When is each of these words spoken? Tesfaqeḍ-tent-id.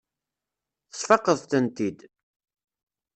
Tesfaqeḍ-tent-id. 0.89 1.99